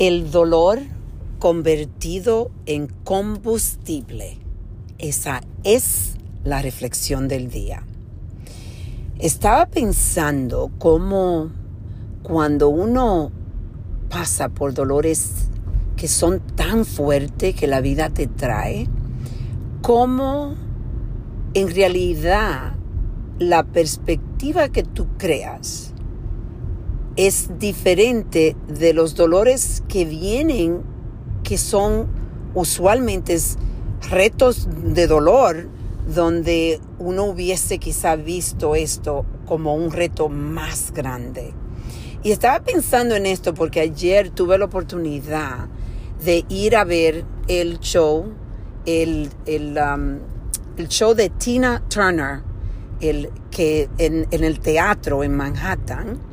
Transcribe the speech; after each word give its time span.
El 0.00 0.30
dolor 0.30 0.78
convertido 1.38 2.50
en 2.64 2.86
combustible. 3.04 4.38
Esa 4.96 5.42
es 5.62 6.14
la 6.42 6.62
reflexión 6.62 7.28
del 7.28 7.50
día. 7.50 7.84
Estaba 9.18 9.66
pensando 9.66 10.70
cómo 10.78 11.50
cuando 12.22 12.70
uno 12.70 13.30
pasa 14.08 14.48
por 14.48 14.72
dolores 14.72 15.50
que 15.96 16.08
son 16.08 16.40
tan 16.56 16.86
fuertes 16.86 17.54
que 17.54 17.66
la 17.66 17.82
vida 17.82 18.08
te 18.08 18.26
trae, 18.26 18.88
cómo 19.82 20.54
en 21.52 21.74
realidad 21.74 22.72
la 23.38 23.64
perspectiva 23.64 24.70
que 24.70 24.82
tú 24.82 25.08
creas 25.18 25.92
es 27.26 27.58
diferente 27.58 28.56
de 28.66 28.94
los 28.94 29.14
dolores 29.14 29.82
que 29.88 30.06
vienen, 30.06 30.80
que 31.42 31.58
son 31.58 32.08
usualmente 32.54 33.36
retos 34.08 34.66
de 34.82 35.06
dolor, 35.06 35.68
donde 36.14 36.80
uno 36.98 37.24
hubiese 37.24 37.76
quizá 37.76 38.16
visto 38.16 38.74
esto 38.74 39.26
como 39.44 39.74
un 39.74 39.92
reto 39.92 40.30
más 40.30 40.94
grande. 40.94 41.52
Y 42.22 42.32
estaba 42.32 42.60
pensando 42.64 43.14
en 43.16 43.26
esto 43.26 43.52
porque 43.52 43.80
ayer 43.80 44.30
tuve 44.30 44.56
la 44.56 44.64
oportunidad 44.64 45.68
de 46.24 46.46
ir 46.48 46.74
a 46.74 46.84
ver 46.84 47.26
el 47.48 47.80
show, 47.80 48.32
el, 48.86 49.28
el, 49.44 49.76
um, 49.76 50.20
el 50.78 50.88
show 50.88 51.12
de 51.12 51.28
Tina 51.28 51.82
Turner, 51.90 52.40
el, 53.02 53.30
que 53.50 53.90
en, 53.98 54.26
en 54.30 54.42
el 54.42 54.58
teatro 54.60 55.22
en 55.22 55.36
Manhattan, 55.36 56.29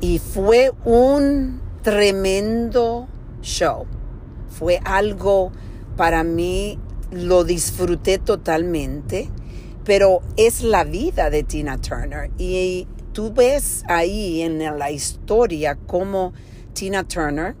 y 0.00 0.18
fue 0.18 0.72
un 0.84 1.60
tremendo 1.82 3.08
show. 3.42 3.86
Fue 4.48 4.80
algo 4.84 5.52
para 5.96 6.24
mí, 6.24 6.78
lo 7.10 7.44
disfruté 7.44 8.18
totalmente, 8.18 9.30
pero 9.84 10.20
es 10.36 10.62
la 10.62 10.84
vida 10.84 11.30
de 11.30 11.42
Tina 11.42 11.78
Turner. 11.80 12.30
Y 12.38 12.86
tú 13.12 13.32
ves 13.32 13.84
ahí 13.88 14.42
en 14.42 14.58
la 14.78 14.90
historia 14.90 15.76
cómo 15.86 16.32
Tina 16.74 17.04
Turner, 17.04 17.54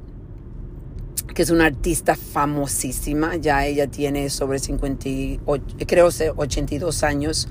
que 1.34 1.42
es 1.42 1.50
una 1.50 1.66
artista 1.66 2.14
famosísima, 2.14 3.36
ya 3.36 3.66
ella 3.66 3.86
tiene 3.86 4.28
sobre 4.30 4.58
58, 4.58 5.76
creo 5.86 6.08
82 6.36 7.02
años, 7.02 7.48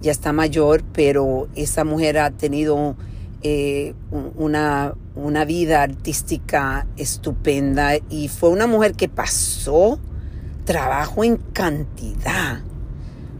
ya 0.00 0.12
está 0.12 0.32
mayor, 0.32 0.82
pero 0.92 1.48
esa 1.54 1.84
mujer 1.84 2.18
ha 2.18 2.30
tenido 2.30 2.96
eh, 3.42 3.94
una, 4.10 4.94
una 5.14 5.44
vida 5.44 5.82
artística 5.82 6.86
estupenda 6.96 7.92
y 8.08 8.28
fue 8.28 8.50
una 8.50 8.66
mujer 8.66 8.94
que 8.94 9.08
pasó 9.08 9.98
trabajo 10.64 11.24
en 11.24 11.36
cantidad. 11.36 12.60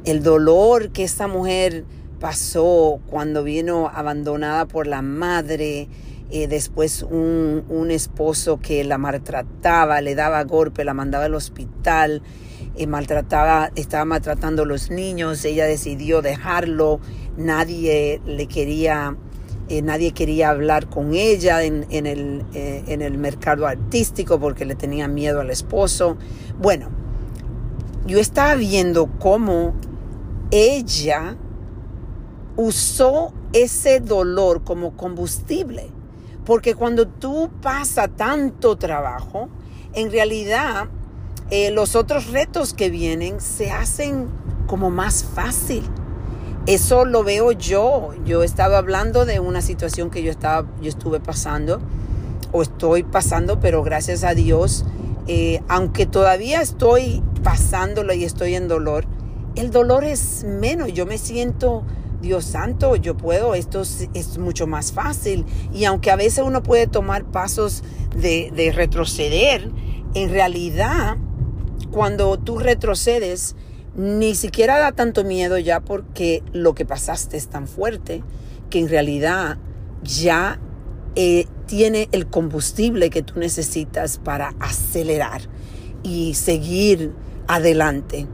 El 0.04 0.22
dolor 0.22 0.90
que 0.90 1.04
esa 1.04 1.26
mujer 1.26 1.84
pasó 2.20 3.00
cuando 3.06 3.44
vino 3.44 3.90
abandonada 3.92 4.66
por 4.66 4.86
la 4.86 5.02
madre, 5.02 5.88
eh, 6.30 6.46
después 6.46 7.02
un, 7.02 7.64
un, 7.68 7.90
esposo 7.90 8.60
que 8.60 8.84
la 8.84 8.98
maltrataba, 8.98 10.00
le 10.00 10.14
daba 10.14 10.44
golpe, 10.44 10.84
la 10.84 10.94
mandaba 10.94 11.24
al 11.24 11.34
hospital, 11.34 12.22
eh, 12.76 12.86
maltrataba, 12.86 13.70
estaba 13.76 14.04
maltratando 14.04 14.62
a 14.62 14.66
los 14.66 14.90
niños, 14.90 15.44
ella 15.44 15.64
decidió 15.64 16.22
dejarlo, 16.22 17.00
nadie 17.36 18.20
le 18.24 18.46
quería, 18.46 19.16
eh, 19.68 19.82
nadie 19.82 20.12
quería 20.12 20.50
hablar 20.50 20.88
con 20.88 21.14
ella 21.14 21.62
en, 21.62 21.84
el, 21.90 22.44
en 22.52 23.02
el 23.02 23.18
mercado 23.18 23.66
artístico 23.66 24.38
porque 24.40 24.64
le 24.64 24.74
tenía 24.74 25.08
miedo 25.08 25.40
al 25.40 25.50
esposo. 25.50 26.16
Bueno, 26.58 26.88
yo 28.06 28.18
estaba 28.18 28.54
viendo 28.54 29.08
cómo 29.18 29.74
ella 30.50 31.36
usó 32.56 33.32
ese 33.52 34.00
dolor 34.00 34.64
como 34.64 34.96
combustible 34.96 35.90
porque 36.48 36.74
cuando 36.74 37.06
tú 37.06 37.50
pasas 37.60 38.08
tanto 38.16 38.76
trabajo, 38.76 39.50
en 39.92 40.10
realidad 40.10 40.88
eh, 41.50 41.70
los 41.70 41.94
otros 41.94 42.28
retos 42.28 42.72
que 42.72 42.88
vienen 42.88 43.38
se 43.42 43.70
hacen 43.70 44.28
como 44.66 44.88
más 44.88 45.24
fácil. 45.24 45.82
Eso 46.68 47.06
lo 47.06 47.24
veo 47.24 47.52
yo. 47.52 48.10
Yo 48.26 48.42
estaba 48.42 48.76
hablando 48.76 49.24
de 49.24 49.40
una 49.40 49.62
situación 49.62 50.10
que 50.10 50.22
yo, 50.22 50.30
estaba, 50.30 50.68
yo 50.82 50.90
estuve 50.90 51.18
pasando 51.18 51.80
o 52.52 52.60
estoy 52.60 53.04
pasando, 53.04 53.58
pero 53.58 53.82
gracias 53.82 54.22
a 54.22 54.34
Dios, 54.34 54.84
eh, 55.28 55.62
aunque 55.68 56.04
todavía 56.04 56.60
estoy 56.60 57.22
pasándolo 57.42 58.12
y 58.12 58.24
estoy 58.24 58.54
en 58.54 58.68
dolor, 58.68 59.06
el 59.56 59.70
dolor 59.70 60.04
es 60.04 60.44
menos. 60.44 60.92
Yo 60.92 61.06
me 61.06 61.16
siento 61.16 61.84
Dios 62.20 62.44
santo, 62.44 62.96
yo 62.96 63.16
puedo, 63.16 63.54
esto 63.54 63.80
es, 63.80 64.36
mucho 64.36 64.66
más 64.66 64.92
fácil. 64.92 65.46
Y 65.72 65.86
aunque 65.86 66.10
a 66.10 66.16
veces 66.16 66.44
uno 66.44 66.62
puede 66.62 66.86
tomar 66.86 67.24
pasos 67.24 67.82
de 68.14 68.72
retroceder, 68.74 69.70
en 70.12 70.28
realidad, 70.28 71.16
cuando 71.90 72.38
tú 72.38 72.58
retrocedes, 72.58 73.56
ni 73.96 74.34
siquiera 74.34 74.78
da 74.78 74.92
tanto 74.92 75.24
miedo 75.24 75.58
ya 75.58 75.80
porque 75.80 76.42
lo 76.52 76.74
que 76.74 76.84
pasaste 76.84 77.36
es 77.36 77.48
tan 77.48 77.66
fuerte 77.66 78.22
que 78.70 78.78
en 78.78 78.88
realidad 78.88 79.58
ya 80.02 80.58
eh, 81.16 81.46
tiene 81.66 82.08
el 82.12 82.26
combustible 82.26 83.10
que 83.10 83.22
tú 83.22 83.38
necesitas 83.38 84.18
para 84.18 84.54
acelerar 84.60 85.42
y 86.02 86.34
seguir 86.34 87.12
adelante. 87.46 88.26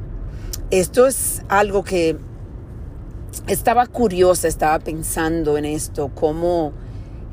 Esto 0.70 1.06
es 1.06 1.43
algo 1.48 1.84
que 1.84 2.16
estaba 3.47 3.87
curiosa, 3.87 4.48
estaba 4.48 4.78
pensando 4.78 5.56
en 5.56 5.64
esto, 5.64 6.10
cómo, 6.14 6.72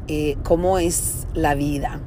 eh, 0.08 0.38
cómo 0.44 0.80
es 0.80 1.28
la 1.34 1.56
vida. 1.56 2.00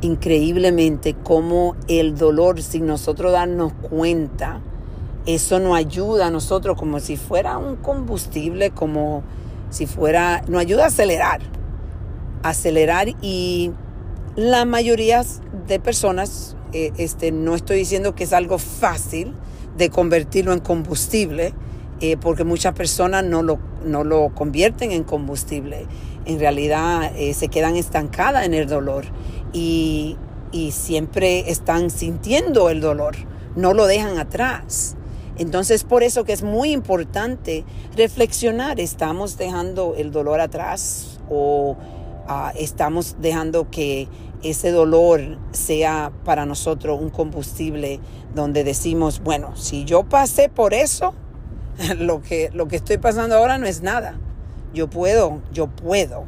Increíblemente, 0.00 1.14
cómo 1.14 1.76
el 1.88 2.16
dolor, 2.16 2.62
sin 2.62 2.86
nosotros 2.86 3.32
darnos 3.32 3.72
cuenta, 3.74 4.60
eso 5.26 5.58
nos 5.58 5.76
ayuda 5.76 6.26
a 6.26 6.30
nosotros 6.30 6.76
como 6.78 7.00
si 7.00 7.16
fuera 7.16 7.58
un 7.58 7.76
combustible, 7.76 8.70
como 8.70 9.22
si 9.70 9.86
fuera, 9.86 10.42
nos 10.48 10.60
ayuda 10.60 10.84
a 10.84 10.86
acelerar, 10.88 11.40
acelerar 12.42 13.08
y 13.20 13.72
la 14.36 14.64
mayoría 14.64 15.24
de 15.66 15.80
personas, 15.80 16.56
eh, 16.72 16.92
este, 16.96 17.32
no 17.32 17.54
estoy 17.54 17.78
diciendo 17.78 18.14
que 18.14 18.24
es 18.24 18.32
algo 18.32 18.58
fácil 18.58 19.34
de 19.76 19.90
convertirlo 19.90 20.52
en 20.52 20.60
combustible, 20.60 21.54
eh, 22.00 22.16
porque 22.16 22.44
muchas 22.44 22.74
personas 22.74 23.24
no 23.24 23.42
lo, 23.42 23.58
no 23.84 24.04
lo 24.04 24.32
convierten 24.34 24.92
en 24.92 25.02
combustible. 25.02 25.86
En 26.24 26.38
realidad 26.38 27.10
eh, 27.16 27.34
se 27.34 27.48
quedan 27.48 27.74
estancadas 27.76 28.46
en 28.46 28.54
el 28.54 28.68
dolor 28.68 29.06
y, 29.52 30.16
y 30.52 30.70
siempre 30.70 31.50
están 31.50 31.90
sintiendo 31.90 32.70
el 32.70 32.80
dolor, 32.80 33.16
no 33.56 33.74
lo 33.74 33.86
dejan 33.86 34.18
atrás. 34.18 34.94
Entonces, 35.38 35.84
por 35.84 36.02
eso 36.02 36.24
que 36.24 36.32
es 36.32 36.42
muy 36.42 36.72
importante 36.72 37.64
reflexionar, 37.96 38.80
¿estamos 38.80 39.38
dejando 39.38 39.94
el 39.96 40.10
dolor 40.10 40.40
atrás 40.40 41.20
o 41.30 41.76
uh, 42.28 42.58
estamos 42.58 43.16
dejando 43.20 43.70
que 43.70 44.08
ese 44.42 44.72
dolor 44.72 45.38
sea 45.52 46.12
para 46.24 46.44
nosotros 46.44 47.00
un 47.00 47.10
combustible 47.10 48.00
donde 48.34 48.64
decimos, 48.64 49.20
bueno, 49.20 49.56
si 49.56 49.84
yo 49.84 50.04
pasé 50.04 50.48
por 50.48 50.74
eso, 50.74 51.14
lo 51.98 52.20
que, 52.20 52.50
lo 52.52 52.66
que 52.66 52.76
estoy 52.76 52.98
pasando 52.98 53.36
ahora 53.36 53.58
no 53.58 53.66
es 53.66 53.80
nada. 53.80 54.18
Yo 54.74 54.90
puedo, 54.90 55.40
yo 55.52 55.68
puedo. 55.68 56.24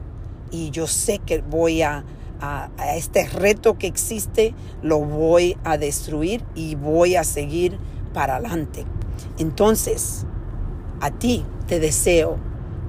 Y 0.52 0.70
yo 0.70 0.86
sé 0.86 1.18
que 1.18 1.38
voy 1.42 1.82
a, 1.82 2.04
a 2.40 2.96
este 2.96 3.28
reto 3.28 3.76
que 3.76 3.86
existe, 3.86 4.54
lo 4.82 5.00
voy 5.00 5.56
a 5.64 5.78
destruir 5.78 6.42
y 6.54 6.76
voy 6.76 7.16
a 7.16 7.24
seguir 7.24 7.78
para 8.12 8.36
adelante. 8.36 8.84
Entonces, 9.38 10.26
a 11.00 11.10
ti 11.10 11.44
te 11.66 11.80
deseo 11.80 12.36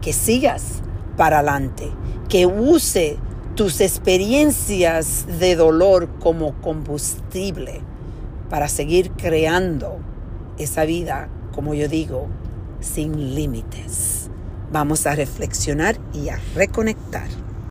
que 0.02 0.14
sigas 0.14 0.82
para 1.18 1.40
adelante, 1.40 1.90
que 2.30 2.46
use 2.46 3.18
tus 3.56 3.82
experiencias 3.82 5.26
de 5.40 5.56
dolor 5.56 6.10
como 6.20 6.54
combustible 6.62 7.82
para 8.50 8.68
seguir 8.68 9.12
creando 9.12 10.00
esa 10.58 10.86
vida, 10.86 11.30
como 11.54 11.74
yo 11.74 11.88
digo, 11.88 12.28
sin 12.80 13.36
límites. 13.36 14.30
Vamos 14.72 15.06
a 15.06 15.16
reflexionar 15.16 15.98
y 16.14 16.30
a 16.30 16.40
reconectar. 16.56 17.28